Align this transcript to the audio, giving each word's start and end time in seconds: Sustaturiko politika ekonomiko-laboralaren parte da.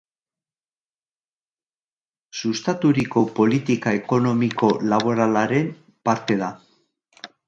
Sustaturiko 2.39 3.23
politika 3.39 3.93
ekonomiko-laboralaren 3.99 5.69
parte 6.11 6.39
da. 6.41 6.49